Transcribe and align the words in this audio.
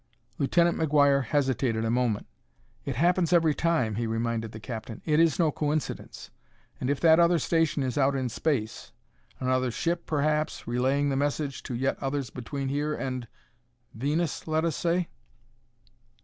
Lieutenant 0.39 0.79
McGuire 0.79 1.25
hesitated 1.25 1.85
a 1.85 1.91
moment. 1.91 2.25
"It 2.85 2.95
happens 2.95 3.31
every 3.31 3.53
time," 3.53 3.93
he 3.97 4.07
reminded 4.07 4.51
the 4.51 4.59
captain: 4.59 5.03
"it 5.05 5.19
is 5.19 5.37
no 5.37 5.51
coincidence. 5.51 6.31
And 6.79 6.89
if 6.89 6.99
that 7.01 7.19
other 7.19 7.37
station 7.37 7.83
is 7.83 7.99
out 7.99 8.15
in 8.15 8.27
space 8.27 8.93
another 9.39 9.69
ship 9.69 10.07
perhaps, 10.07 10.67
relaying 10.67 11.09
the 11.09 11.15
messages 11.17 11.61
to 11.61 11.75
yet 11.75 12.01
others 12.01 12.31
between 12.31 12.69
here 12.69 12.95
and 12.95 13.27
Venus, 13.93 14.47
let 14.47 14.65
us 14.65 14.75
say...." 14.75 15.09